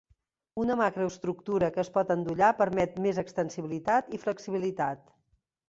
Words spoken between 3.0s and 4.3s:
més extensibilitat i